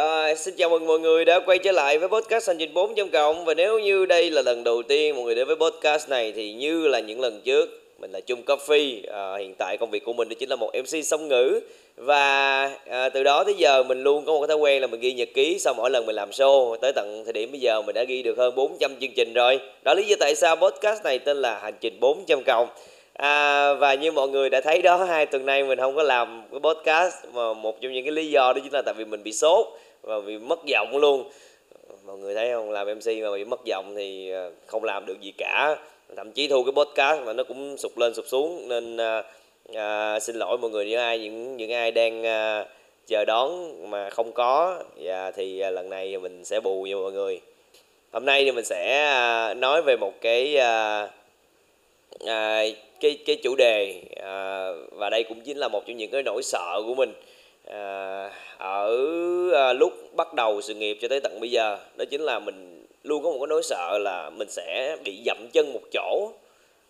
[0.00, 2.94] Rồi, xin chào mừng mọi người đã quay trở lại với podcast Hành trình 4
[3.12, 3.44] cộng.
[3.44, 6.52] Và nếu như đây là lần đầu tiên mọi người đến với podcast này Thì
[6.52, 9.00] như là những lần trước Mình là Chung Coffee.
[9.12, 11.60] À, Hiện tại công việc của mình đó chính là một MC song ngữ.
[11.96, 15.00] Và à, từ đó tới giờ mình luôn có một cái thói quen là mình
[15.00, 16.76] ghi nhật ký Sau mỗi lần mình làm show.
[16.76, 19.60] Tới tận thời điểm bây giờ mình đã ghi được hơn 400 chương trình rồi.
[19.84, 22.68] Đó lý do tại sao podcast này tên là Hành trình 4 cộng.
[23.20, 26.42] À, và như mọi người đã thấy đó hai tuần nay mình không có làm
[26.50, 27.14] cái podcast.
[27.32, 29.66] Mà một trong những cái lý do đó chính là tại vì mình bị sốt
[30.02, 31.30] và bị mất giọng luôn.
[32.06, 32.70] Mọi người thấy không?
[32.70, 35.76] Làm mc mà bị mất giọng thì ờ, không làm được gì cả.
[36.16, 38.68] Thậm chí thu cái podcast mà nó cũng sụt lên sụt xuống.
[38.68, 39.22] Nên à,
[39.74, 42.66] à, xin lỗi mọi người những ai những những ai đang à,
[43.06, 47.12] chờ đón mà không có và thì à, lần này mình sẽ bù cho mọi
[47.12, 47.40] người.
[48.12, 51.08] Hôm nay thì mình sẽ à, nói về một cái à,
[52.26, 52.64] à,
[53.00, 56.42] cái cái chủ đề à, và đây cũng chính là một trong những cái nỗi
[56.42, 57.12] sợ của mình
[57.72, 58.96] à, ở
[59.54, 62.84] à, lúc bắt đầu sự nghiệp cho tới tận bây giờ đó chính là mình
[63.04, 66.32] luôn có một cái nỗi sợ là mình sẽ bị dậm chân một chỗ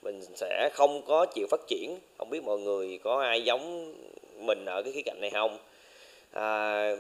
[0.02, 1.98] mình sẽ không có chịu phát triển.
[2.18, 3.94] Không biết mọi người có ai giống
[4.38, 5.58] mình ở cái khía cạnh này không?
[6.32, 6.96] À,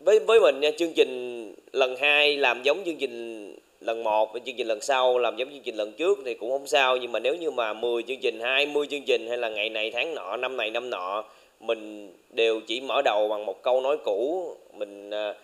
[0.00, 4.56] với với mình nha chương trình lần hai làm giống chương trình lần một chương
[4.56, 7.18] trình lần sau làm giống chương trình lần trước thì cũng không sao nhưng mà
[7.18, 10.36] nếu như mà 10 chương trình 20 chương trình hay là ngày này tháng nọ
[10.36, 11.24] năm này năm nọ
[11.60, 14.50] mình đều chỉ mở đầu bằng một câu nói cũ.
[14.72, 15.34] Mình à,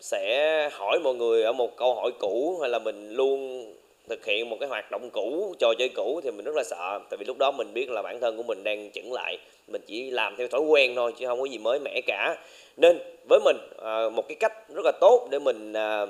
[0.00, 3.64] sẽ hỏi mọi người ở một câu hỏi cũ hay là mình luôn
[4.08, 6.98] thực hiện một cái hoạt động cũ, trò chơi cũ thì mình rất là sợ.
[7.10, 9.38] Tại vì lúc đó mình biết là bản thân của mình đang chững lại.
[9.68, 12.36] Mình chỉ làm theo thói quen thôi chứ không có gì mới mẻ cả.
[12.76, 16.06] Nên với mình à, một cái cách rất là tốt để mình à,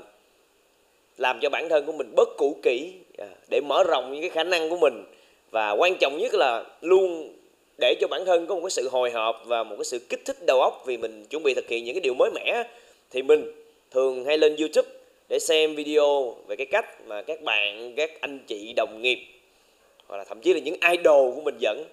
[1.16, 2.92] làm cho bản thân của mình bớt cũ kỹ
[3.48, 5.04] để mở rộng những cái khả năng của mình.
[5.50, 7.32] Và quan trọng nhất là luôn
[7.78, 10.24] để cho bản thân có một cái sự hồi hộp và một cái sự kích
[10.24, 12.62] thích đầu óc vì mình chuẩn bị thực hiện những cái điều mới mẻ,
[13.10, 13.52] thì mình
[13.90, 14.88] thường hay lên YouTube
[15.28, 19.18] để xem video về cái cách mà các bạn, các anh chị đồng nghiệp,
[20.06, 21.84] hoặc là thậm chí là những idol của mình dẫn.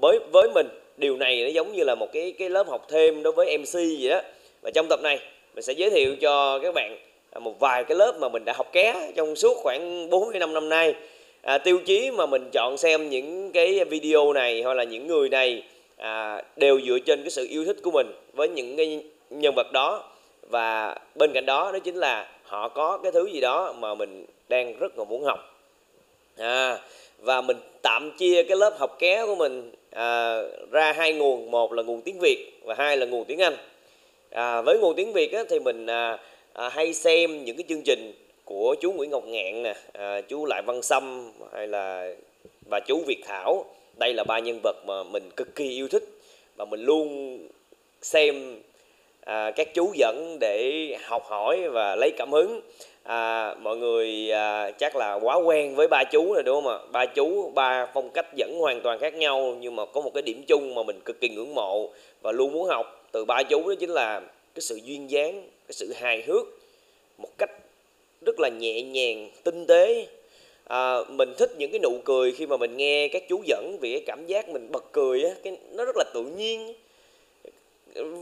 [0.00, 3.22] Với với mình, điều này nó giống như là một cái cái lớp học thêm
[3.22, 4.20] đối với MC vậy đó.
[4.62, 5.18] Và trong tập này,
[5.54, 6.98] mình sẽ giới thiệu cho các bạn
[7.40, 10.68] một vài cái lớp mà mình đã học ké trong suốt khoảng 4 năm năm
[10.68, 10.94] nay
[11.42, 15.28] à, tiêu chí mà mình chọn xem những cái video này hoặc là những người
[15.28, 15.62] này
[15.96, 19.72] à, đều dựa trên cái sự yêu thích của mình với những cái nhân vật
[19.72, 20.08] đó.
[20.50, 24.26] Và bên cạnh đó đó chính là họ có cái thứ gì đó mà mình
[24.48, 25.38] đang rất là muốn học.
[26.38, 26.78] À,
[27.18, 31.50] và mình tạm chia cái lớp học ké của mình à, ra hai nguồn.
[31.50, 33.56] Một là nguồn tiếng việt và hai là nguồn tiếng anh.
[34.30, 36.18] À, với nguồn tiếng việt á, thì mình à,
[36.52, 38.12] à, hay xem những cái chương trình
[38.52, 42.14] của chú Nguyễn Ngọc Ngạn nè, à, chú Lại Văn Sâm hay là
[42.70, 43.64] và chú Việt Thảo.
[43.98, 46.04] Đây là ba nhân vật mà mình cực kỳ yêu thích
[46.56, 47.38] và mình luôn
[48.02, 48.60] xem
[49.20, 52.60] à, các chú dẫn để học hỏi và lấy cảm hứng.
[53.02, 56.78] À, mọi người à, chắc là quá quen với ba chú rồi đúng không ạ?
[56.92, 60.22] Ba chú, ba phong cách dẫn hoàn toàn khác nhau nhưng mà có một cái
[60.22, 61.88] điểm chung mà mình cực kỳ ngưỡng mộ
[62.22, 64.20] và luôn muốn học từ ba chú đó chính là
[64.54, 66.46] cái sự duyên dáng cái sự hài hước
[67.18, 67.50] một cách
[68.24, 70.06] rất là nhẹ nhàng tinh tế.
[70.64, 73.92] À, mình thích những cái nụ cười khi mà mình nghe các chú dẫn vì
[73.92, 76.74] cái cảm giác mình bật cười á cái nó rất là tự nhiên.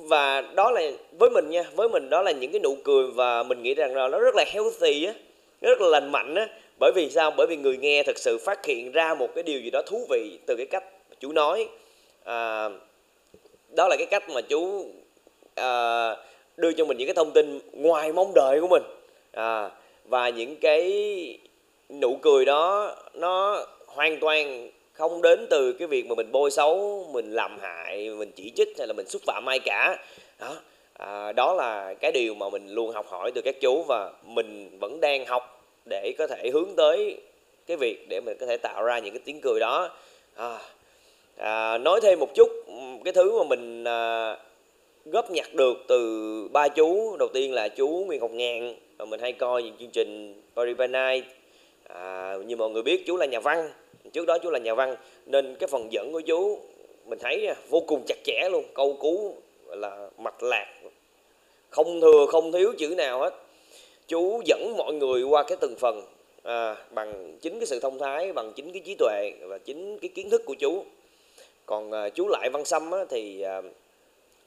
[0.08, 3.42] Và đó là với mình nha với mình đó là những cái nụ cười và
[3.42, 5.14] mình nghĩ rằng là nó rất là healthy á
[5.60, 6.48] rất là lành mạnh á.
[6.80, 7.30] Bởi vì sao?
[7.36, 10.06] Bởi vì người nghe thực sự phát hiện ra một cái điều gì đó thú
[10.10, 10.84] vị từ cái cách
[11.20, 11.68] chú nói.
[12.24, 12.68] À,
[13.76, 14.86] đó là cái cách mà chú
[15.54, 16.16] à,
[16.56, 18.82] đưa cho mình những cái thông tin ngoài mong đợi của mình.
[19.32, 19.70] À,
[20.10, 21.38] và những cái
[21.88, 27.06] nụ cười đó nó hoàn toàn không đến từ cái việc mà mình bôi xấu
[27.12, 29.96] mình làm hại mình chỉ trích hay là mình xúc phạm ai cả.
[30.40, 30.56] Đó.
[30.98, 34.78] À, đó là cái điều mà mình luôn học hỏi từ các chú và mình
[34.80, 37.16] vẫn đang học để có thể hướng tới
[37.66, 39.90] cái việc để mình có thể tạo ra những cái tiếng cười đó.
[40.34, 40.58] À,
[41.36, 42.48] à, nói thêm một chút
[43.04, 44.36] cái thứ mà mình à,
[45.12, 47.16] góp nhặt được từ ba chú.
[47.18, 50.76] Đầu tiên là chú Nguyễn Ngọc Ngạn và mình hay coi những chương trình Paris
[50.76, 51.24] by Night.
[51.88, 53.70] À, như mọi người biết chú là nhà văn.
[54.12, 54.96] Trước đó chú là nhà văn
[55.26, 56.58] nên cái phần dẫn của chú
[57.06, 58.64] mình thấy vô cùng chặt chẽ luôn.
[58.74, 59.36] Câu cú
[59.66, 60.66] là mạch lạc
[61.70, 63.34] không thừa không thiếu chữ nào hết.
[64.08, 66.02] Chú dẫn mọi người qua cái từng phần
[66.42, 70.08] à, bằng chính cái sự thông thái bằng chính cái trí tuệ và chính cái
[70.14, 70.84] kiến thức của chú.
[71.66, 73.62] Còn à, chú lại văn sâm á, thì à,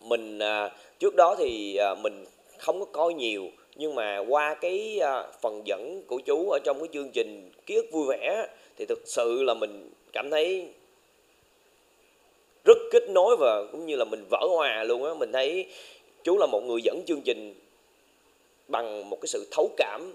[0.04, 0.70] mình à,
[1.00, 2.26] trước đó thì à, mình
[2.58, 6.80] không có coi nhiều nhưng mà qua cái à, phần dẫn của chú ở trong
[6.80, 8.48] cái chương trình ký ức vui vẻ
[8.78, 10.68] thì thực sự là mình cảm thấy
[12.66, 15.14] rất kết nối và cũng như là mình vỡ hòa luôn á.
[15.14, 15.66] Mình thấy
[16.24, 17.54] chú là một người dẫn chương trình
[18.68, 20.14] bằng một cái sự thấu cảm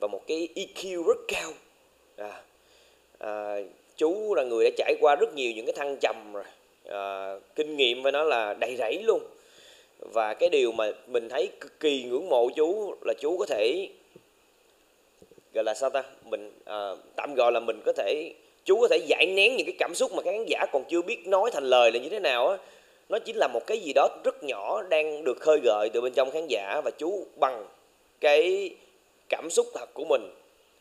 [0.00, 1.52] và một cái EQ rất cao.
[2.16, 2.42] À,
[3.18, 3.56] à,
[3.96, 6.44] chú là người đã trải qua rất nhiều những cái thăng trầm rồi
[6.88, 9.22] à, kinh nghiệm với nó là đầy rẫy luôn.
[9.98, 13.88] Và cái điều mà mình thấy cực kỳ ngưỡng mộ chú là chú có thể
[15.54, 16.02] gọi là sao ta?
[16.24, 18.32] Mình à, tạm gọi là mình có thể
[18.64, 21.02] chú có thể giải nén những cái cảm xúc mà các khán giả còn chưa
[21.02, 22.56] biết nói thành lời là như thế nào á.
[23.08, 26.12] Nó chính là một cái gì đó rất nhỏ đang được khơi gợi từ bên
[26.12, 27.66] trong khán giả và chú bằng
[28.20, 28.70] cái
[29.28, 30.30] cảm xúc thật của mình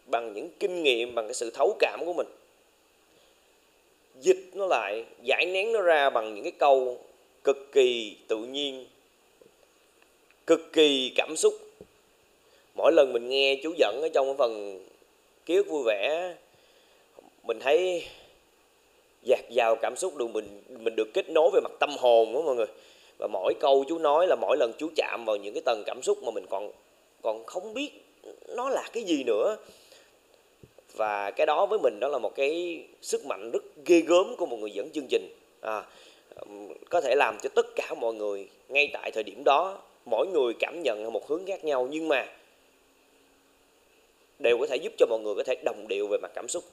[0.06, 2.27] bằng những kinh nghiệm bằng cái sự thấu cảm của mình
[4.21, 6.97] dịch nó lại, giải nén nó ra bằng những cái câu
[7.44, 8.85] cực kỳ tự nhiên,
[10.47, 11.53] cực kỳ cảm xúc.
[12.75, 14.79] Mỗi lần mình nghe chú dẫn ở trong cái phần
[15.45, 16.33] ký ức vui vẻ,
[17.44, 18.06] mình thấy
[19.23, 22.41] dạt dào cảm xúc được mình mình được kết nối về mặt tâm hồn đó
[22.41, 22.65] mọi người.
[23.19, 26.01] Và mỗi câu chú nói là mỗi lần chú chạm vào những cái tầng cảm
[26.01, 26.71] xúc mà mình còn
[27.21, 27.91] còn không biết
[28.47, 29.57] nó là cái gì nữa
[30.95, 34.45] và cái đó với mình đó là một cái sức mạnh rất ghê gớm của
[34.45, 35.29] một người dẫn chương trình.
[35.61, 35.83] À,
[36.89, 40.53] có thể làm cho tất cả mọi người ngay tại thời điểm đó mỗi người
[40.59, 42.27] cảm nhận một hướng khác nhau nhưng mà
[44.39, 46.63] đều có thể giúp cho mọi người có thể đồng điệu về mặt cảm xúc.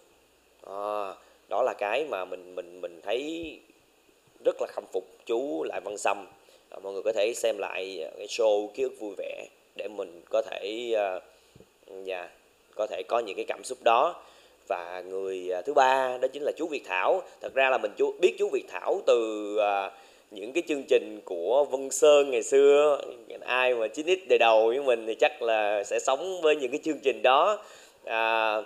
[0.67, 1.15] À,
[1.49, 3.53] đó là cái mà mình mình mình thấy
[4.45, 6.27] rất là khâm phục chú lại văn sâm.
[6.71, 9.89] À, mọi người có thể xem lại à, cái show ký ức vui vẻ để
[9.89, 12.31] mình có thể uh, yeah,
[12.79, 14.15] có thể có những cái cảm xúc đó.
[14.69, 17.23] Và người à, thứ ba đó chính là chú Việt Thảo.
[17.41, 19.93] Thật ra là mình chú biết chú Việt Thảo từ uh,
[20.31, 23.01] những cái chương trình của Vân Sơn ngày xưa.
[23.41, 26.81] Ai mà 9x đời đầu với mình thì chắc là sẽ sống với những cái
[26.85, 27.59] chương trình đó.
[28.05, 28.57] À,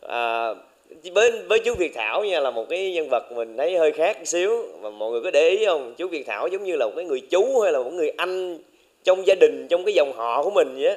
[0.00, 0.54] à,
[1.14, 4.18] với với chú Việt Thảo nha là một cái nhân vật mình thấy hơi khác
[4.18, 4.66] một xíu.
[4.80, 5.94] Mà mọi người có để ý không?
[5.96, 8.58] Chú Việt Thảo giống như là một cái người chú hay là một người anh
[9.04, 10.96] trong gia đình trong cái dòng họ của mình vậy á.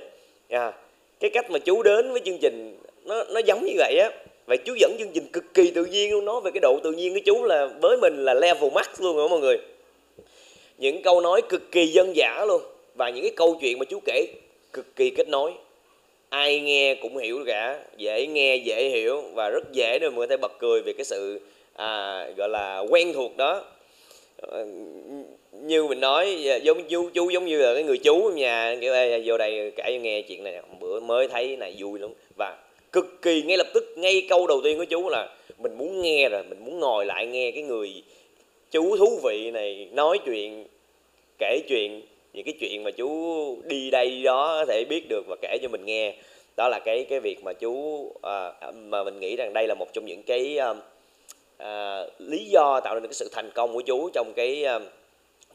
[0.49, 0.73] À,
[1.19, 4.11] cái cách mà chú đến với chương trình nó nó giống như vậy á.
[4.45, 6.25] Vậy chú dẫn chương trình cực kỳ tự nhiên luôn.
[6.25, 9.15] Nói về cái độ tự nhiên của chú là với mình là level max luôn
[9.15, 9.57] rồi mọi người?
[10.77, 12.61] Những câu nói cực kỳ dân dã luôn.
[12.95, 14.27] Và những cái câu chuyện mà chú kể
[14.73, 15.51] cực kỳ kết nối.
[16.29, 17.79] Ai nghe cũng hiểu cả.
[17.97, 19.21] Dễ nghe dễ hiểu.
[19.33, 21.39] Và rất dễ để mọi người có thể bật cười về cái sự
[21.73, 23.63] à, gọi là quen thuộc đó
[25.51, 28.75] như mình nói dạ, giống chú chú giống như là cái người chú ở nhà
[28.81, 30.61] kiểu Ê, vô đây kể nghe chuyện này.
[30.79, 32.09] Bữa mới thấy này vui lắm.
[32.37, 32.57] Và
[32.91, 36.29] cực kỳ ngay lập tức ngay câu đầu tiên của chú là mình muốn nghe
[36.29, 38.03] rồi mình muốn ngồi lại nghe cái người
[38.71, 40.65] chú thú vị này nói chuyện
[41.39, 42.01] kể chuyện
[42.33, 43.07] những cái chuyện mà chú
[43.65, 46.13] đi đây đó có thể biết được và kể cho mình nghe.
[46.57, 49.93] Đó là cái cái việc mà chú à, mà mình nghĩ rằng đây là một
[49.93, 50.77] trong những cái um,
[51.59, 54.79] à, lý do tạo nên cái sự thành công của chú trong cái à,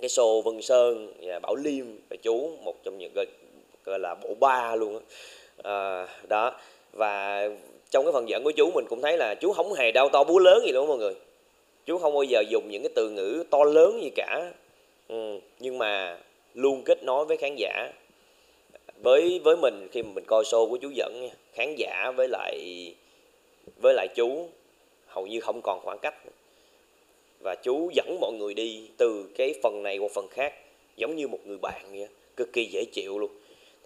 [0.00, 3.26] cái show Vân Sơn và Bảo Liêm và chú một trong những gọi,
[3.84, 5.00] gọi là bộ ba luôn đó.
[5.62, 6.52] À, đó.
[6.92, 7.48] Và
[7.90, 10.24] trong cái phần dẫn của chú mình cũng thấy là chú không hề đau to
[10.24, 11.14] búa lớn gì luôn mọi người.
[11.86, 14.52] Chú không bao giờ dùng những cái từ ngữ to lớn gì cả.
[15.08, 16.18] Ừ, nhưng mà
[16.54, 17.92] luôn kết nối với khán giả.
[19.02, 22.58] Với với mình khi mà mình coi show của chú dẫn khán giả với lại
[23.82, 24.48] với lại chú
[25.14, 26.14] hầu như không còn khoảng cách.
[27.40, 30.54] Và chú dẫn mọi người đi từ cái phần này qua phần khác
[30.96, 33.30] giống như một người bạn vậy cực kỳ dễ chịu luôn.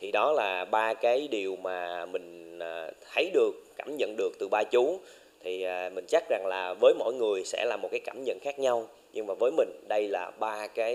[0.01, 4.49] Thì đó là ba cái điều mà mình à, thấy được cảm nhận được từ
[4.49, 4.99] ba chú.
[5.41, 8.39] Thì à, mình chắc rằng là với mỗi người sẽ là một cái cảm nhận
[8.43, 10.95] khác nhau nhưng mà với mình đây là ba cái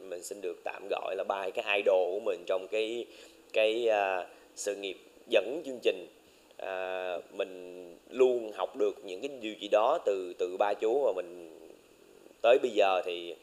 [0.00, 3.06] mình xin được tạm gọi là ba cái idol của mình trong cái
[3.52, 4.96] cái uh, sự nghiệp
[5.28, 6.06] dẫn chương trình
[6.58, 11.12] à, mình luôn học được những cái điều gì đó từ từ ba chú và
[11.16, 11.58] mình
[12.42, 13.34] tới bây giờ thì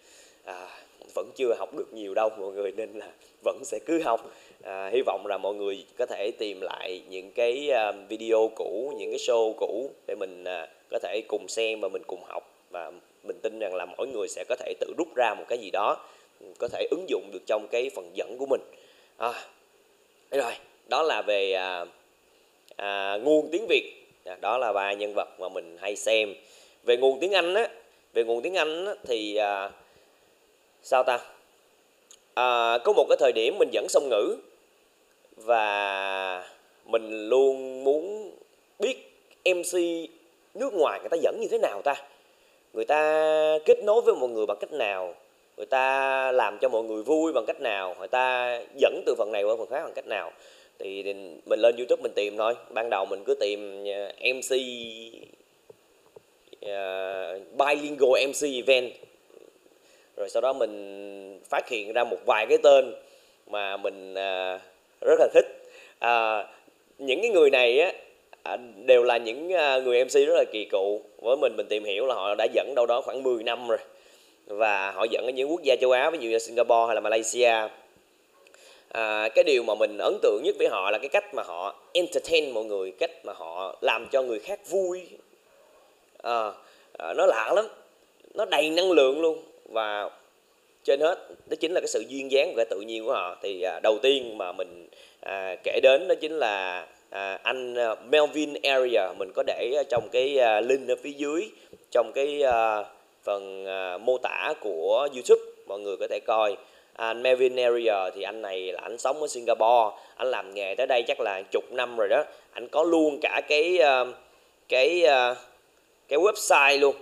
[0.45, 0.67] à,
[1.15, 3.07] vẫn chưa học được nhiều đâu mọi người nên là
[3.43, 4.31] vẫn sẽ cứ học.
[4.63, 8.93] À, hy vọng là mọi người có thể tìm lại những cái à, video cũ
[8.97, 12.51] những cái show cũ để mình à, có thể cùng xem và mình cùng học.
[12.69, 12.91] Và
[13.23, 15.71] mình tin rằng là mỗi người sẽ có thể tự rút ra một cái gì
[15.71, 15.97] đó
[16.59, 18.61] có thể ứng dụng được trong cái phần dẫn của mình.
[19.17, 19.33] À,
[20.31, 20.53] rồi
[20.89, 21.85] đó là về à,
[22.75, 23.91] à, nguồn tiếng việt.
[24.25, 26.33] Dạ, đó là ba nhân vật mà mình hay xem.
[26.83, 27.69] Về nguồn tiếng anh á
[28.15, 29.71] về nguồn tiếng anh á, thì à,
[30.83, 31.19] sao ta?
[32.33, 34.37] À, có một cái thời điểm mình dẫn song ngữ
[35.35, 36.49] và
[36.85, 38.31] mình luôn muốn
[38.79, 38.97] biết
[39.45, 39.79] mc
[40.53, 41.95] nước ngoài người ta dẫn như thế nào ta?
[42.73, 45.15] Người ta kết nối với mọi người bằng cách nào?
[45.57, 47.95] Người ta làm cho mọi người vui bằng cách nào?
[47.99, 50.31] Người ta dẫn từ phần này qua phần khác bằng cách nào?
[50.79, 51.03] Thì
[51.45, 52.53] mình lên youtube mình tìm thôi.
[52.69, 54.55] Ban đầu mình cứ tìm à, mc
[56.65, 58.91] uh, à, bilingual mc event.
[60.17, 62.93] Rồi sau đó mình phát hiện ra một vài cái tên
[63.47, 64.61] mà mình uh,
[65.01, 65.45] rất là thích.
[66.05, 66.45] Uh,
[66.97, 67.93] những cái người này á
[68.85, 69.47] đều là những
[69.83, 71.01] người MC rất là kỳ cựu.
[71.21, 73.79] Với mình mình tìm hiểu là họ đã dẫn đâu đó khoảng 10 năm rồi.
[74.47, 77.01] Và họ dẫn ở những quốc gia châu Á ví dụ như Singapore hay là
[77.01, 77.67] Malaysia
[78.95, 81.75] à, cái điều mà mình ấn tượng nhất với họ là cái cách mà họ
[81.93, 85.07] entertain mọi người cách mà họ làm cho người khác vui.
[86.23, 86.51] À,
[86.97, 87.65] à, nó lạ lắm
[88.33, 89.43] nó đầy năng lượng luôn.
[89.69, 90.09] Và
[90.83, 93.37] trên hết đó chính là cái sự duyên dáng và tự nhiên của họ.
[93.41, 94.87] Thì à, đầu tiên mà mình
[95.21, 100.09] à, kể đến đó chính là à, anh à, Melvin Area mình có để trong
[100.11, 101.49] cái à, link ở phía dưới
[101.91, 102.83] trong cái à,
[103.23, 106.57] phần à, mô tả của YouTube mọi người có thể coi
[106.95, 110.87] anh Melvin Area thì anh này là anh sống ở Singapore anh làm nghề tới
[110.87, 112.23] đây chắc là chục năm rồi đó.
[112.51, 114.13] Anh có luôn cả cái ờ,
[114.69, 115.35] cái ờ,
[116.07, 116.95] cái website luôn.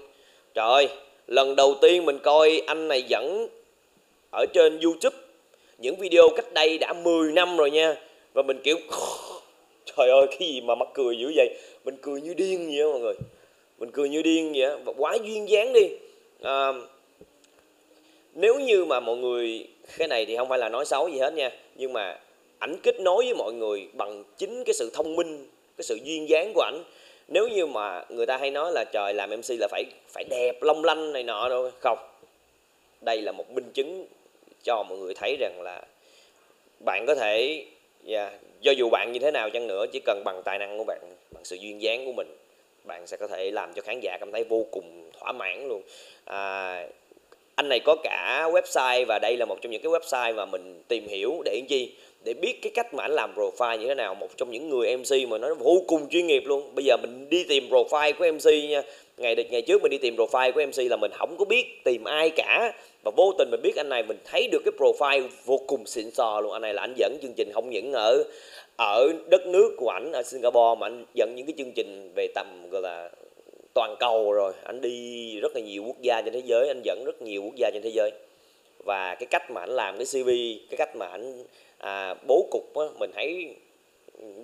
[0.54, 0.90] Trời ơi
[1.28, 3.48] lần đầu tiên mình coi anh này dẫn
[4.32, 5.18] ở trên YouTube.
[5.78, 7.96] Những video cách đây đã 10 năm rồi nha.
[8.34, 8.78] Và mình kiểu
[9.86, 11.50] trời ơi cái gì mà mắc cười dữ vậy?
[11.86, 13.16] Mình cười như điên vậy đó mọi người.
[13.80, 14.78] Mình cười như điên vậy đó.
[14.86, 15.90] và quá duyên dáng đi.
[16.42, 16.68] À,
[18.34, 21.34] nếu như mà mọi người cái này thì không phải là nói xấu gì hết
[21.34, 22.20] nha nhưng mà
[22.60, 25.48] ảnh kết nối với mọi người bằng chính cái sự thông minh
[25.78, 26.84] cái sự duyên dáng của ảnh.
[27.28, 30.62] Nếu như mà người ta hay nói là trời làm mc là phải phải đẹp
[30.62, 31.98] long lanh này nọ đâu không.
[33.02, 34.06] Đây là một minh chứng
[34.64, 35.82] cho mọi người thấy rằng là
[36.86, 37.66] bạn có thể
[38.04, 40.78] dạ, yeah, do dù bạn như thế nào chăng nữa chỉ cần bằng tài năng
[40.78, 41.00] của bạn
[41.32, 42.28] bằng sự duyên dáng của mình
[42.84, 45.82] bạn sẽ có thể làm cho khán giả cảm thấy vô cùng thỏa mãn luôn.
[46.26, 46.88] À,
[47.56, 50.84] anh này có cả website và đây là một trong những cái website mà mình
[50.88, 51.92] tìm hiểu để làm chi
[52.24, 54.98] để biết cái cách mà anh làm profile như thế nào, một trong những người
[54.98, 56.76] MC mà nó vô cùng chuyên nghiệp luôn.
[56.76, 58.82] Bây giờ mình đi tìm profile của MC nha.
[59.18, 62.04] Ngày ngày trước mình đi tìm profile của MC là mình không có biết tìm
[62.04, 62.74] ai cả.
[63.04, 66.12] Và vô tình mình biết anh này, mình thấy được cái profile vô cùng xịn
[66.12, 66.52] sò luôn.
[66.52, 68.24] Anh này là anh dẫn chương trình không những ở
[68.78, 72.28] ở đất nước của ảnh ở Singapore mà anh dẫn những cái chương trình về
[72.36, 73.10] tầm, gọi là
[73.74, 74.54] toàn cầu rồi.
[74.64, 77.56] Anh đi rất là nhiều quốc gia trên thế giới anh dẫn rất nhiều quốc
[77.56, 78.12] gia trên thế giới.
[78.86, 80.30] Và cái cách mà anh làm cái CV
[80.70, 81.44] cái cách mà anh
[81.78, 83.56] à, bố cục á, mình thấy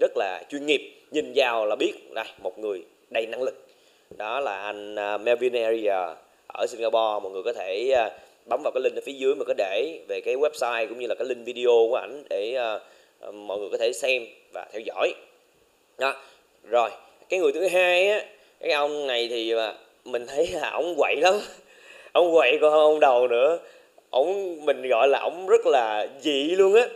[0.01, 0.81] rất là chuyên nghiệp.
[1.11, 3.67] Nhìn vào là biết đây một người đầy năng lực.
[4.17, 6.15] Đó là anh à, Melvin Area
[6.47, 7.19] ở Singapore.
[7.23, 8.09] Mọi người có thể à,
[8.49, 11.07] bấm vào cái link ở phía dưới mà có để về cái website cũng như
[11.07, 12.79] là cái link video của ảnh để à,
[13.31, 15.13] mọi người có thể xem và theo dõi.
[15.97, 16.15] Đó.
[16.63, 16.89] Rồi
[17.29, 18.25] cái người thứ hai á
[18.59, 19.53] cái ông này thì
[20.05, 21.33] mình thấy là ông quậy lắm.
[22.11, 23.59] Ông quậy còn hơn ông đầu nữa.
[24.09, 26.87] Ông mình gọi là ông rất là dị luôn á.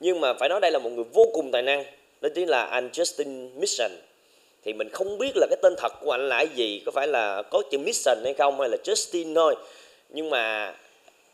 [0.00, 1.84] Nhưng mà phải nói đây là một người vô cùng tài năng.
[2.20, 3.90] Đó chính là anh Justin Mission
[4.64, 6.82] thì mình không biết là cái tên thật của anh là cái gì.
[6.86, 9.56] Có phải là có chữ Mission hay không hay là Justin thôi.
[10.08, 10.74] Nhưng mà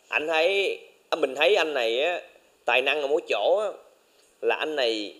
[0.08, 0.78] anh thấy
[1.10, 2.20] à, mình thấy anh này á
[2.64, 3.68] tài năng ở mỗi chỗ á,
[4.40, 5.14] là anh này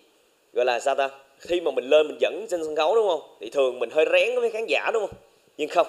[0.53, 1.09] gọi là sao ta?
[1.41, 3.21] Khi mà mình lên mình dẫn trên sân khấu đúng không?
[3.41, 5.17] Thì thường mình hơi rén với khán giả đúng không?
[5.57, 5.87] Nhưng không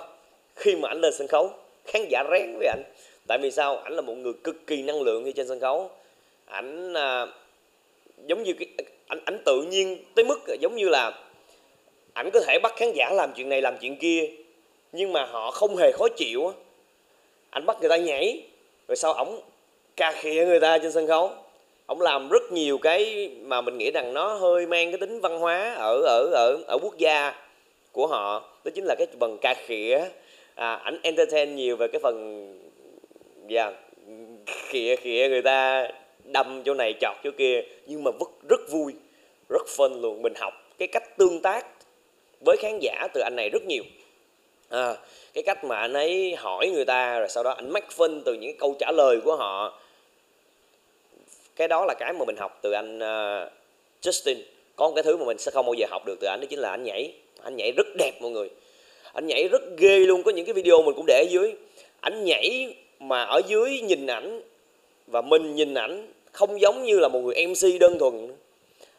[0.56, 1.50] khi mà anh lên sân khấu
[1.86, 2.84] khán giả rén với anh.
[3.28, 3.78] Tại vì sao?
[3.78, 5.90] Ảnh là một người cực kỳ năng lượng khi trên sân khấu.
[6.46, 7.28] Ảnh à,
[8.28, 8.68] giống như cái
[9.08, 11.12] ảnh ảnh tự nhiên tới mức giống như là
[12.14, 14.30] ảnh có thể bắt khán giả làm chuyện này làm chuyện kia
[14.92, 16.54] nhưng mà họ không hề khó chịu
[17.50, 18.44] anh bắt người ta nhảy
[18.88, 19.42] rồi sau ổng
[19.96, 21.32] cà khịa người ta trên sân khấu
[21.92, 25.40] ông làm rất nhiều cái mà mình nghĩ rằng nó hơi mang cái tính văn
[25.40, 27.34] hóa ở ở ở ở quốc gia
[27.92, 28.40] của họ.
[28.64, 30.06] Đó chính là cái phần ca khịa.
[30.56, 32.46] À, ảnh entertain nhiều về cái phần
[33.48, 33.76] dạ yeah,
[34.46, 35.88] khịa khịa người ta
[36.24, 37.62] đâm chỗ này chọt chỗ kia.
[37.86, 38.94] Nhưng mà rất rất vui
[39.50, 40.22] rất phân luôn.
[40.22, 41.66] Mình học cái cách tương tác
[42.46, 43.84] với khán giả từ anh này rất nhiều.
[44.70, 44.96] À,
[45.34, 48.34] cái cách mà anh ấy hỏi người ta rồi sau đó anh mắc phân từ
[48.34, 49.80] những câu trả lời của họ
[51.62, 53.52] cái đó là cái mà mình học từ anh uh,
[54.02, 54.36] Justin.
[54.76, 56.46] Có một cái thứ mà mình sẽ không bao giờ học được từ anh đó
[56.50, 57.14] chính là anh nhảy.
[57.44, 58.50] Anh nhảy rất đẹp mọi người.
[59.14, 60.24] Anh nhảy rất ghê luôn.
[60.24, 61.54] Có những cái video mình cũng để ở dưới.
[62.00, 64.42] Anh nhảy mà ở dưới nhìn ảnh
[65.08, 68.36] và mình nhìn ảnh không giống như là một người MC đơn thuần.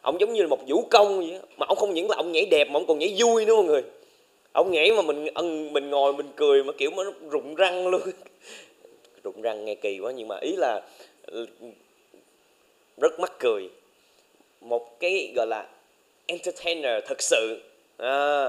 [0.01, 2.45] Ông giống như là một vũ công vậy mà ông không những là ông nhảy
[2.45, 3.83] đẹp mà ông còn nhảy vui nữa mọi người.
[4.53, 5.27] Ông nhảy mà mình
[5.73, 8.01] mình ngồi mình cười mà kiểu mà nó rụng răng luôn.
[9.23, 10.81] Rụng răng nghe kỳ quá nhưng mà ý là
[12.97, 13.69] rất mắc cười.
[14.61, 15.67] Một cái gọi là
[16.25, 17.61] entertainer thật sự.
[17.97, 18.47] À,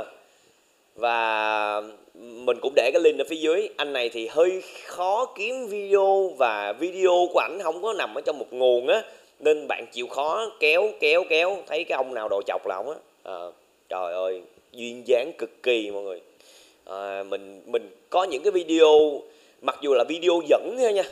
[0.94, 1.82] và
[2.14, 3.68] mình cũng để cái link ở phía dưới.
[3.76, 8.20] Anh này thì hơi khó kiếm video và video của ảnh không có nằm ở
[8.20, 9.02] trong một nguồn á.
[9.38, 12.90] Nên bạn chịu khó kéo kéo kéo thấy cái ông nào đồ chọc là ông
[12.90, 12.96] á.
[13.22, 13.40] À,
[13.88, 16.20] trời ơi duyên dáng cực kỳ mọi người.
[16.84, 19.20] À, mình mình có những cái video
[19.62, 21.02] mặc dù là video dẫn nha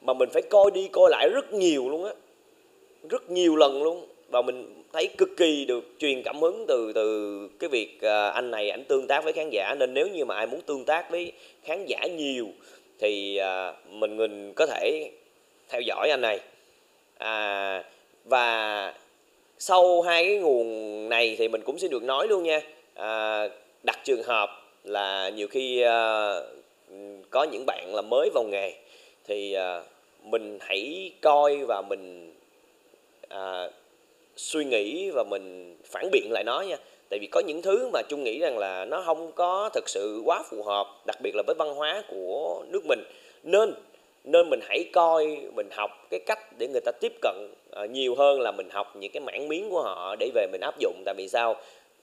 [0.00, 2.12] mà mình phải coi đi coi lại rất nhiều luôn á
[3.08, 4.06] rất nhiều lần luôn.
[4.28, 8.50] Và mình thấy cực kỳ được truyền cảm hứng từ từ cái việc à, anh
[8.50, 9.74] này ảnh tương tác với khán giả.
[9.78, 11.32] Nên nếu như mà ai muốn tương tác với
[11.62, 12.48] khán giả nhiều
[12.98, 15.10] thì à, mình mình có thể
[15.68, 16.40] theo dõi anh này.
[17.18, 17.84] À,
[18.24, 18.94] và
[19.58, 22.60] sau hai cái nguồn này thì mình cũng sẽ được nói luôn nha.
[22.94, 23.48] À,
[23.82, 24.50] đặt trường hợp
[24.84, 26.30] là nhiều khi à,
[27.30, 28.72] có những bạn là mới vào nghề
[29.26, 29.82] thì à,
[30.22, 32.31] mình hãy coi và mình
[33.32, 33.68] à,
[34.36, 36.76] suy nghĩ và mình phản biện lại nó nha.
[37.10, 40.22] Tại vì có những thứ mà trung nghĩ rằng là nó không có thực sự
[40.24, 43.04] quá phù hợp đặc biệt là với văn hóa của nước mình.
[43.42, 43.74] Nên
[44.24, 48.14] nên mình hãy coi mình học cái cách để người ta tiếp cận à, nhiều
[48.14, 51.02] hơn là mình học những cái mảng miếng của họ để về mình áp dụng.
[51.04, 51.56] Tại vì sao?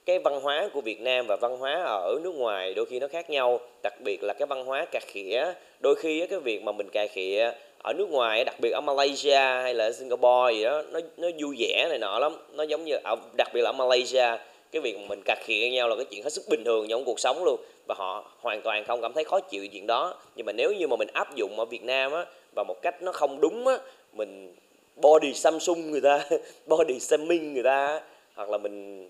[0.06, 3.08] Cái văn hóa của Việt Nam và văn hóa ở nước ngoài đôi khi nó
[3.08, 5.44] khác nhau đặc biệt là cái văn hóa cà khịa.
[5.80, 9.36] Đôi khi cái việc mà mình cà khịa ở nước ngoài đặc biệt ở Malaysia
[9.62, 12.36] hay là Singapore gì đó nó nó vui vẻ này nọ lắm.
[12.52, 14.36] Nó giống như ở đặc biệt là ở Malaysia
[14.72, 17.20] cái việc mình cà khịa nhau là cái chuyện hết sức bình thường trong cuộc
[17.20, 17.60] sống luôn.
[17.88, 20.14] Và họ hoàn toàn không cảm thấy khó chịu chuyện đó.
[20.36, 22.24] Nhưng mà nếu như mà mình áp dụng ở Việt Nam á
[22.56, 23.78] và một cách nó không đúng á
[24.12, 24.54] mình
[24.96, 26.24] body Samsung người ta
[26.66, 28.00] body Samsung người ta
[28.34, 29.08] hoặc là mình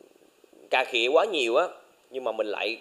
[0.70, 1.68] cà khịa quá nhiều á
[2.10, 2.78] nhưng mà mình lại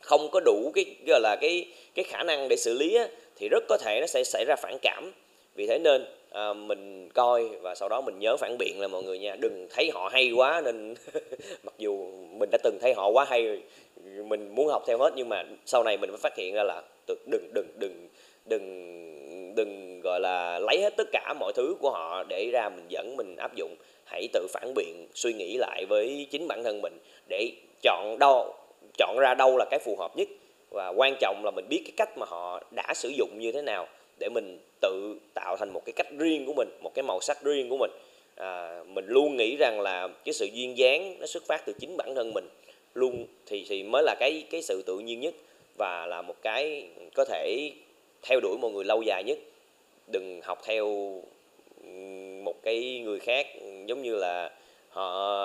[0.00, 3.08] không có đủ cái gọi là cái cái khả năng để xử lý á,
[3.40, 5.12] thì rất có thể nó sẽ xảy ra phản cảm.
[5.54, 9.02] Vì thế nên à, mình coi và sau đó mình nhớ phản biện là mọi
[9.02, 10.94] người nha đừng thấy họ hay quá nên
[11.62, 13.62] mặc dù mình đã từng thấy họ quá hay
[14.04, 16.82] mình muốn học theo hết nhưng mà sau này mình mới phát hiện ra là
[17.06, 18.08] đừng đừng đừng
[18.44, 22.84] đừng đừng gọi là lấy hết tất cả mọi thứ của họ để ra mình
[22.88, 23.74] dẫn mình áp dụng.
[24.04, 28.54] Hãy tự phản biện suy nghĩ lại với chính bản thân mình để chọn đâu
[28.98, 30.28] chọn ra đâu là cái phù hợp nhất
[30.70, 33.62] và quan trọng là mình biết cái cách mà họ đã sử dụng như thế
[33.62, 37.20] nào để mình tự tạo thành một cái cách riêng của mình một cái màu
[37.20, 37.90] sắc riêng của mình.
[38.36, 41.96] À, mình luôn nghĩ rằng là cái sự duyên dáng nó xuất phát từ chính
[41.96, 42.48] bản thân mình
[42.94, 45.34] luôn thì thì mới là cái cái sự tự nhiên nhất
[45.78, 47.72] và là một cái có thể
[48.22, 49.38] theo đuổi một người lâu dài nhất.
[50.06, 50.86] Đừng học theo
[52.44, 53.46] một cái người khác
[53.86, 54.50] giống như là
[54.88, 55.42] họ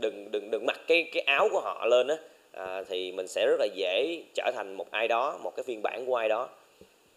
[0.00, 2.16] đừng đừng đừng mặc cái cái áo của họ lên á
[2.58, 5.80] à, thì mình sẽ rất là dễ trở thành một ai đó một cái phiên
[5.82, 6.48] bản của ai đó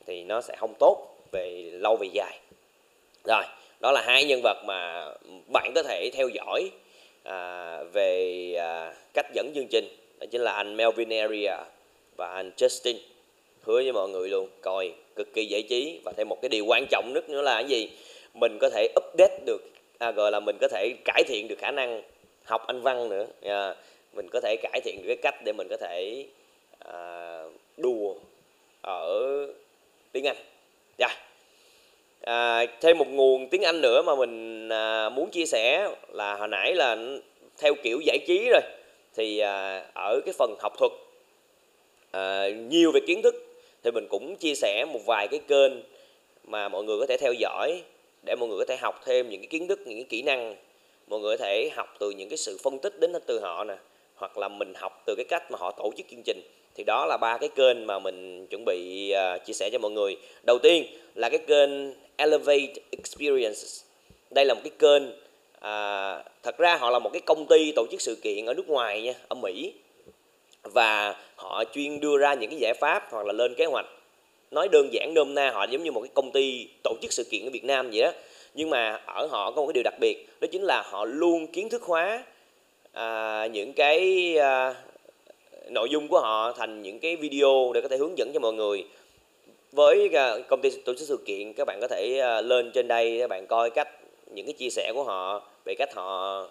[0.06, 2.39] thì nó sẽ không tốt về lâu về dài.
[3.23, 3.43] Rồi
[3.82, 5.06] đó là hai nhân vật mà
[5.54, 6.69] bạn có thể theo dõi
[7.23, 9.86] à, về à, cách dẫn chương trình.
[10.19, 11.58] Đó chính là anh Melvin Area
[12.17, 12.95] và anh Justin.
[13.63, 16.65] Hứa với mọi người luôn coi cực kỳ giải trí và thêm một cái điều
[16.65, 17.89] quan trọng nhất nữa là cái gì?
[18.34, 19.62] Mình có thể update được
[19.97, 22.01] à, gọi là mình có thể cải thiện được khả năng
[22.43, 23.25] học anh văn nữa.
[23.41, 23.75] À,
[24.13, 26.26] mình có thể cải thiện được cái cách để mình có thể
[26.80, 27.43] à,
[27.78, 28.15] đùa
[28.82, 29.28] ở
[30.12, 30.38] tiếng Anh.
[30.97, 31.08] Dạ.
[31.08, 31.17] Yeah.
[32.21, 36.47] à, thêm một nguồn tiếng Anh nữa mà mình à, muốn chia sẻ là hồi
[36.47, 36.97] nãy là
[37.58, 38.62] theo kiểu giải trí rồi
[39.15, 40.91] thì à, ở cái phần học thuật
[42.12, 43.36] à, nhiều về kiến thức
[43.84, 45.74] thì mình cũng chia sẻ một vài cái kênh
[46.43, 47.82] mà mọi người có thể theo dõi
[48.24, 50.56] để mọi người có thể học thêm những cái kiến thức những cái kỹ năng.
[51.08, 53.76] Mọi người có thể học từ những cái sự phân tích đến từ họ nè
[54.21, 56.41] hoặc là mình học từ cái cách mà họ tổ chức chương trình.
[56.75, 59.91] Thì đó là ba cái kênh mà mình chuẩn bị uh, chia sẻ cho mọi
[59.91, 60.17] người.
[60.43, 61.69] Đầu tiên là cái kênh
[62.17, 63.84] Elevate Experiences.
[64.29, 67.86] Đây là một cái kênh uh, thật ra họ là một cái công ty tổ
[67.91, 69.73] chức sự kiện ở nước ngoài nha ở Mỹ.
[70.63, 73.86] Và họ chuyên đưa ra những cái giải pháp hoặc là lên kế hoạch.
[74.51, 77.23] Nói đơn giản nôm na họ giống như một cái công ty tổ chức sự
[77.31, 78.12] kiện ở Việt Nam vậy đó.
[78.53, 81.47] Nhưng mà ở họ có một cái điều đặc biệt đó chính là họ luôn
[81.47, 82.23] kiến thức hóa
[82.93, 84.75] à, những cái à,
[85.69, 88.54] nội dung của họ thành những cái video để có thể hướng dẫn cho mọi
[88.54, 88.86] người
[89.71, 92.88] với à, công ty tổ chức sự kiện các bạn có thể à, lên trên
[92.88, 93.89] đây các bạn coi cách
[94.34, 96.41] những cái chia sẻ của họ về cách họ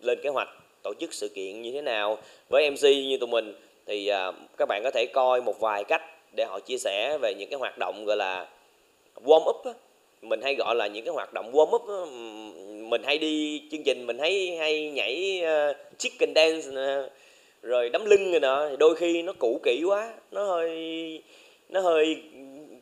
[0.00, 0.48] lên kế hoạch
[0.82, 3.54] tổ chức sự kiện như thế nào với MC như tụi mình
[3.86, 6.02] thì à, các bạn có thể coi một vài cách
[6.36, 8.48] để họ chia sẻ về những cái hoạt động gọi là
[9.24, 9.72] warm up á
[10.28, 12.06] mình hay gọi là những cái hoạt động warm up đó.
[12.88, 17.08] mình hay đi chương trình mình thấy hay nhảy uh, chicken dance nè
[17.62, 21.22] rồi đấm lưng rồi nọ đôi khi nó cũ kỹ quá nó hơi
[21.68, 22.22] nó hơi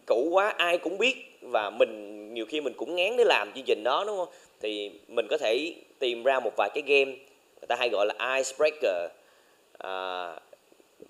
[0.06, 3.64] cũ quá ai cũng biết và mình nhiều khi mình cũng ngán để làm chương
[3.64, 4.28] trình đó đúng không
[4.60, 7.16] thì mình có thể tìm ra một vài cái game
[7.60, 9.10] người ta hay gọi là icebreaker
[9.78, 10.26] à,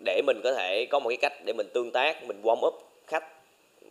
[0.04, 2.74] để mình có thể có một cái cách để mình tương tác mình warm up
[3.06, 3.24] khách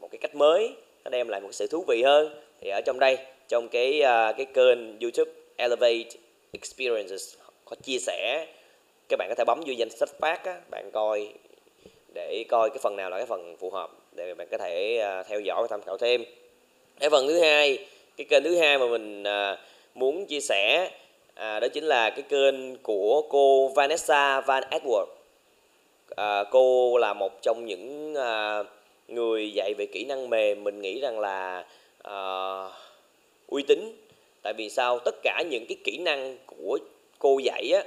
[0.01, 0.73] một cái cách mới
[1.03, 2.41] nó đem lại một sự thú vị hơn.
[2.61, 6.09] Thì ở trong đây trong cái uh, cái kênh YouTube Elevate
[6.51, 7.35] Experiences
[7.65, 8.47] có chia sẻ
[9.09, 11.33] các bạn có thể bấm vô danh sách phát á, bạn coi
[12.13, 15.27] để coi cái phần nào là cái phần phù hợp để bạn có thể uh,
[15.27, 16.23] theo dõi và tham khảo thêm.
[16.99, 17.87] Cái phần thứ hai
[18.17, 19.59] cái kênh thứ hai mà mình uh,
[19.95, 20.89] muốn chia sẻ
[21.35, 25.05] à, đó chính là cái kênh của cô Vanessa Van Edward.
[26.15, 28.63] À, cô là một trong những à,
[29.07, 31.65] người dạy về kỹ năng mềm mình nghĩ rằng là
[32.07, 32.71] uh,
[33.47, 33.97] uy tín.
[34.41, 34.99] Tại vì sao?
[34.99, 36.79] Tất cả những cái kỹ năng của
[37.19, 37.83] cô dạy á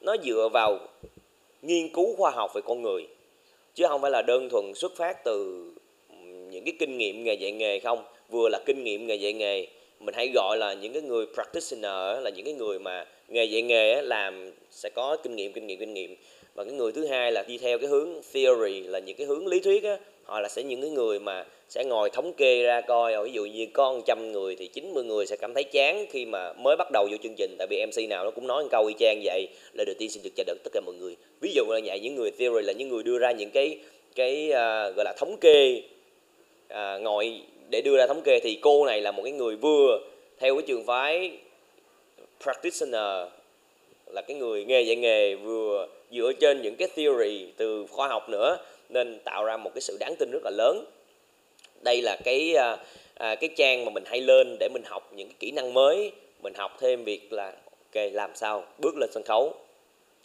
[0.00, 0.78] nó dựa vào
[1.62, 3.06] nghiên cứu khoa học về con người.
[3.74, 5.64] Chứ không phải là đơn thuần xuất phát từ
[6.50, 8.04] những cái kinh nghiệm nghề dạy nghề không.
[8.30, 9.66] Vừa là kinh nghiệm nghề dạy nghề
[10.00, 13.62] mình hay gọi là những cái người practitioner là những cái người mà nghề dạy
[13.62, 16.16] nghề làm sẽ có kinh nghiệm kinh nghiệm kinh nghiệm.
[16.54, 19.46] Và cái người thứ hai là đi theo cái hướng theory là những cái hướng
[19.46, 22.80] lý thuyết á họ là sẽ những cái người mà sẽ ngồi thống kê ra
[22.80, 23.24] coi.
[23.24, 26.52] Ví dụ như con trăm người thì 90 người sẽ cảm thấy chán khi mà
[26.52, 27.54] mới bắt đầu vô chương trình.
[27.58, 30.10] Tại vì MC nào nó cũng nói một câu y chang vậy là đầu tiên
[30.10, 31.16] xin được chào đón tất cả mọi người.
[31.40, 33.78] Ví dụ là vậy những người theory là những người đưa ra những cái
[34.14, 35.82] cái à, gọi là thống kê
[36.68, 38.40] à, ngồi để đưa ra thống kê.
[38.42, 40.00] Thì cô này là một cái người vừa
[40.38, 41.32] theo cái trường phái
[42.40, 43.28] practitioner
[44.06, 48.28] là cái người nghề dạy nghề vừa dựa trên những cái theory từ khoa học
[48.28, 48.56] nữa
[48.88, 50.84] nên tạo ra một cái sự đáng tin rất là lớn.
[51.84, 52.76] Đây là cái à,
[53.14, 56.12] à, cái trang mà mình hay lên để mình học những cái kỹ năng mới
[56.42, 57.52] mình học thêm việc là
[57.92, 59.54] ok làm sao bước lên sân khấu.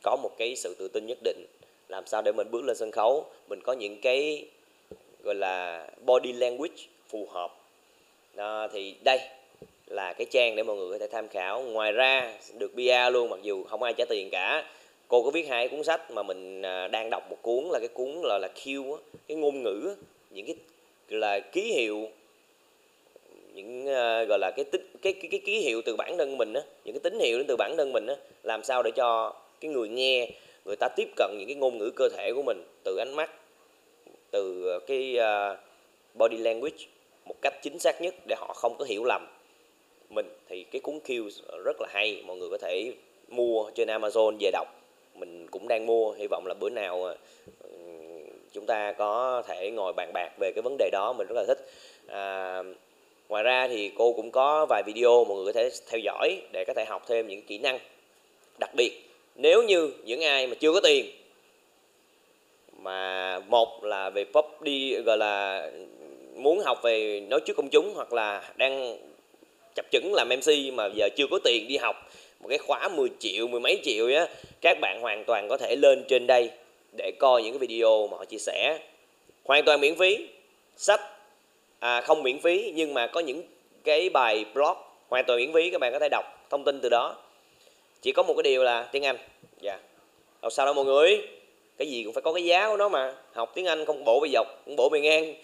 [0.03, 1.45] Có một cái sự tự tin nhất định
[1.87, 3.25] làm sao để mình bước lên sân khấu.
[3.49, 4.45] Mình có những cái
[5.23, 7.51] gọi là body language phù hợp.
[8.35, 9.19] Đó, thì đây
[9.87, 11.61] là cái trang để mọi người có thể tham khảo.
[11.61, 14.63] Ngoài ra được Bia luôn mặc dù không ai trả tiền cả
[15.11, 17.87] cô có viết hai cuốn sách mà mình à, đang đọc một cuốn là cái
[17.87, 18.97] cuốn là là Q
[19.27, 19.95] cái ngôn ngữ
[20.29, 20.55] những cái
[21.07, 22.09] là ký hiệu
[23.53, 26.53] những uh, gọi là cái tích cái, cái cái ký hiệu từ bản thân mình
[26.53, 29.33] á những cái tín hiệu đến từ bản thân mình á làm sao để cho
[29.59, 30.29] cái người nghe
[30.65, 33.31] người ta tiếp cận những cái ngôn ngữ cơ thể của mình từ ánh mắt
[34.31, 35.57] từ cái uh,
[36.13, 36.85] body language
[37.25, 39.27] một cách chính xác nhất để họ không có hiểu lầm
[40.09, 40.29] mình.
[40.49, 41.29] Thì cái cuốn Q
[41.63, 42.93] rất là hay mọi người có thể
[43.29, 44.80] mua trên Amazon về đọc
[45.15, 47.15] mình cũng đang mua hy vọng là bữa nào ờ,
[48.53, 51.43] chúng ta có thể ngồi bàn bạc về cái vấn đề đó mình rất là
[51.47, 51.69] thích.
[52.07, 52.63] À,
[53.29, 56.63] ngoài ra thì cô cũng có vài video mọi người có thể theo dõi để
[56.67, 57.79] có thể học thêm những kỹ năng
[58.59, 58.91] đặc biệt.
[59.35, 61.05] Nếu như những ai mà chưa có tiền
[62.81, 65.71] mà một là về pop đi gọi là
[66.35, 68.97] muốn học về nói trước công chúng hoặc là đang
[69.75, 71.95] chập chững làm MC mà giờ chưa có tiền đi học
[72.41, 74.27] một cái khóa 10 triệu mười mấy triệu á
[74.61, 76.49] các bạn hoàn toàn có thể lên trên đây
[76.97, 78.79] để coi những cái video mà họ chia sẻ.
[79.43, 80.27] Hoàn toàn miễn phí
[80.77, 81.01] sách
[81.79, 83.41] à, không miễn phí nhưng mà có những
[83.83, 84.77] cái bài blog
[85.09, 87.15] hoàn toàn miễn phí các bạn có thể đọc thông tin từ đó.
[88.01, 89.17] Chỉ có một cái điều là tiếng Anh.
[89.61, 89.79] Dạ.
[90.41, 90.53] Yeah.
[90.53, 91.27] sao đâu mọi người?
[91.77, 93.13] Cái gì cũng phải có cái giá của nó mà.
[93.33, 95.35] Học tiếng Anh không bổ bề dọc cũng bổ bề ngang.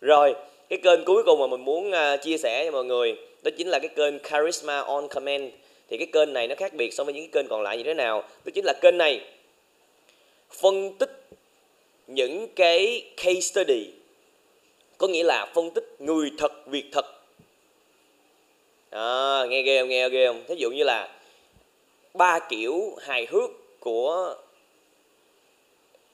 [0.00, 0.34] Rồi
[0.68, 3.68] cái kênh cuối cùng mà mình muốn à, chia sẻ cho mọi người đó chính
[3.68, 5.44] là cái kênh Charisma on Command
[5.88, 7.82] thì cái kênh này nó khác biệt so với những cái kênh còn lại như
[7.82, 8.22] thế nào?
[8.22, 9.20] Đó chính là kênh này
[10.50, 11.28] phân tích
[12.06, 13.90] những cái case study.
[14.98, 17.06] Có nghĩa là phân tích người thật việc thật.
[18.90, 19.88] À, nghe ghê không?
[19.88, 20.44] Nghe ghê không?
[20.48, 21.18] Thí dụ như là
[22.14, 24.36] ba kiểu hài hước của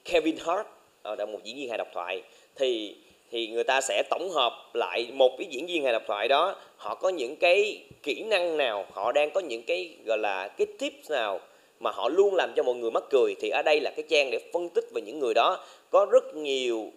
[0.05, 0.67] Kevin Hart
[1.01, 2.23] ờ, ở một diễn viên hài độc thoại.
[2.55, 2.95] Thì
[3.33, 6.55] thì người ta sẽ tổng hợp lại một cái diễn viên hài độc thoại đó.
[6.77, 10.67] Họ có những cái kỹ năng nào họ đang có những cái gọi là cái
[10.79, 11.39] tips nào
[11.79, 14.31] mà họ luôn làm cho mọi người mắc cười thì ở đây là cái trang
[14.31, 15.65] để phân tích về những người đó.
[15.89, 16.91] Có rất nhiều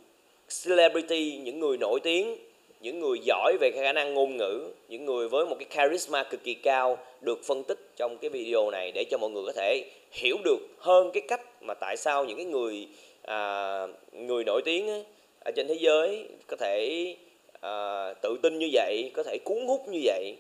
[0.65, 2.37] celebrity những người nổi tiếng
[2.81, 6.45] những người giỏi về khả năng ngôn ngữ những người với một cái charisma cực
[6.45, 9.85] kỳ cao được phân tích trong cái video này để cho mọi người có thể
[10.13, 12.89] hiểu được hơn cái cách mà tại sao những cái người
[13.23, 15.05] à, người nổi tiếng ấy,
[15.47, 17.15] ở trên thế giới có thể
[17.61, 20.37] à, tự tin như vậy có thể cuốn hút như vậy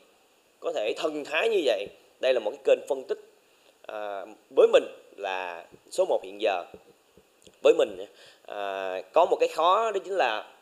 [0.60, 1.86] có thể thần thái như vậy.
[2.20, 3.18] Đây là một cái kênh phân tích
[3.86, 4.84] à, với mình
[5.16, 6.64] là số 1 hiện giờ.
[7.62, 8.06] Với mình
[8.46, 10.52] à, có một cái khó đó chính là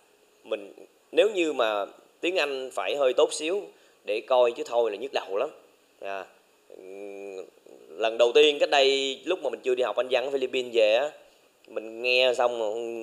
[0.44, 0.72] mình
[1.12, 1.87] nếu như mà
[2.20, 3.62] tiếng Anh phải hơi tốt xíu
[4.04, 5.50] để coi chứ thôi là nhức đầu lắm.
[6.00, 6.26] À,
[7.88, 10.74] lần đầu tiên cách đây lúc mà mình chưa đi học anh văn ở Philippines
[10.74, 11.11] về á
[11.68, 12.59] mình nghe xong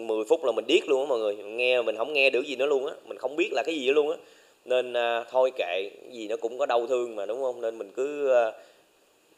[0.08, 1.36] 10 phút là mình điếc luôn á mọi người.
[1.36, 2.94] Nghe mình không nghe được gì nữa luôn á.
[3.06, 4.18] Mình không biết là cái gì nữa luôn á.
[4.66, 7.62] Nên à, thôi kệ gì nó cũng có đau thương mà đúng không?
[7.62, 8.52] Nên mình cứ à,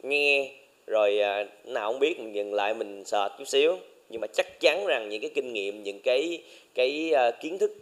[0.02, 0.50] nghe
[0.86, 3.76] rồi à, nào không biết mình dừng lại mình sợ chút xíu.
[4.08, 6.42] Nhưng mà chắc chắn rằng những cái kinh nghiệm những cái
[6.74, 7.72] cái à, kiến thức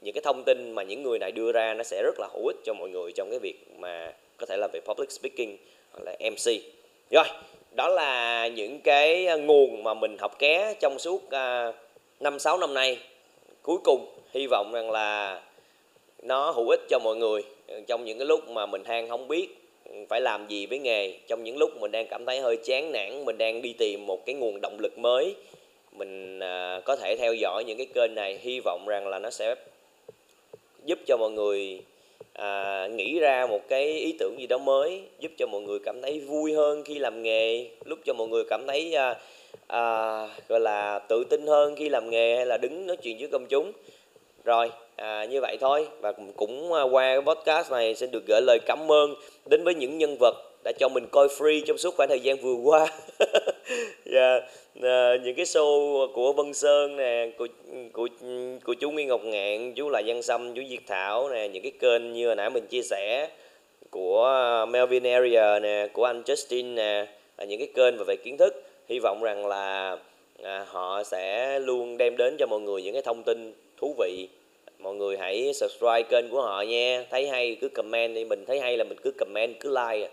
[0.00, 2.46] những cái thông tin mà những người này đưa ra nó sẽ rất là hữu
[2.46, 5.56] ích cho mọi người trong cái việc mà có thể là về public speaking
[5.92, 6.62] hoặc là MC
[7.10, 7.24] rồi
[7.72, 11.72] đó là những cái ờ, nguồn mà mình học ké trong suốt ờ,
[12.20, 12.98] năm sáu năm nay.
[13.62, 15.40] Cuối cùng hy vọng rằng là
[16.22, 19.28] nó hữu ích cho mọi người ờ, trong những cái lúc mà mình đang không
[19.28, 19.48] biết
[19.84, 21.12] ừ, phải làm gì với nghề.
[21.28, 24.26] Trong những lúc mình đang cảm thấy hơi chán nản mình đang đi tìm một
[24.26, 25.34] cái nguồn động lực mới
[25.92, 28.38] mình à, có thể theo dõi những cái kênh này.
[28.42, 29.54] Hy vọng rằng là nó sẽ
[30.84, 31.80] giúp cho mọi người
[32.38, 36.02] à, nghĩ ra một cái ý tưởng gì đó mới giúp cho mọi người cảm
[36.02, 39.14] thấy vui hơn khi làm nghề lúc cho mọi người cảm thấy à,
[39.66, 39.82] à,
[40.48, 43.46] gọi là tự tin hơn khi làm nghề hay là đứng nói chuyện với công
[43.46, 43.72] chúng.
[44.44, 45.86] Rồi à, như vậy thôi.
[46.00, 49.14] Và cũng à, qua cái podcast này xin được gửi lời cảm ơn
[49.50, 52.36] đến với những nhân vật đã cho mình coi free trong suốt khoảng thời gian
[52.36, 52.86] vừa qua.
[53.68, 53.82] yeah.
[54.04, 54.40] Dạ,
[54.82, 57.46] à, những cái show của Vân Sơn nè của
[57.92, 58.08] của
[58.64, 61.72] của chú Nguyên Ngọc Ngạn chú Lại Văn Sâm chú Diệt Thảo nè những cái
[61.80, 63.28] kênh như hồi nãy mình chia sẻ
[63.90, 67.06] của Melvin Area nè của anh Justin nè
[67.38, 68.62] là những cái kênh về kiến thức.
[68.88, 69.96] Hy vọng rằng là
[70.42, 74.28] à, họ sẽ luôn đem đến cho mọi người những cái thông tin thú vị.
[74.78, 77.04] Mọi người hãy subscribe kênh của họ nha.
[77.10, 80.08] Thấy hay cứ comment đi mình thấy hay là mình cứ comment cứ like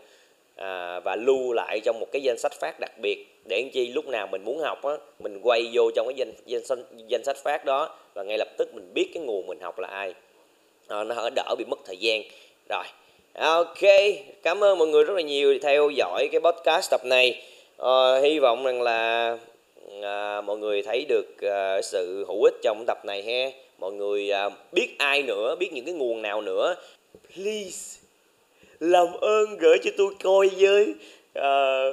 [0.55, 3.25] à, và lưu lại trong một cái danh sách phát đặc biệt.
[3.45, 6.33] Để anh chi lúc nào mình muốn học á mình quay vô trong cái danh
[6.45, 9.79] danh danh sách phát đó và ngay lập tức mình biết cái nguồn mình học
[9.79, 10.13] là ai.
[10.87, 12.21] À, nó đỡ bị mất thời gian.
[12.69, 12.83] Rồi
[13.33, 13.91] ok
[14.43, 17.43] cảm ơn mọi người rất là nhiều theo dõi cái podcast tập này.
[17.77, 19.37] À, hy vọng rằng là
[20.01, 23.57] à, mọi người thấy được à, sự hữu ích trong tập này ha.
[23.77, 26.75] Mọi người à, biết ai nữa biết những cái nguồn nào nữa
[27.35, 28.04] please
[28.85, 30.93] làm ơn gửi cho tôi coi với.
[31.33, 31.83] À,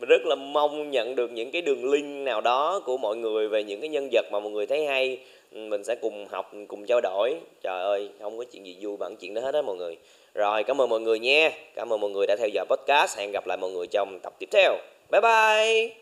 [0.00, 3.64] rất là mong nhận được những cái đường link nào đó của mọi người về
[3.64, 5.18] những cái nhân vật mà mọi người thấy hay.
[5.52, 7.34] Ừ, mình sẽ cùng học cùng trao đổi.
[7.62, 9.96] Trời ơi không có chuyện gì vui bằng chuyện đó hết á mọi người.
[10.34, 11.50] Rồi cảm ơn mọi người nha.
[11.74, 13.18] Cảm ơn mọi người đã theo dõi podcast.
[13.18, 14.76] Hẹn gặp lại mọi người trong tập tiếp theo.
[15.10, 16.01] Bye bye!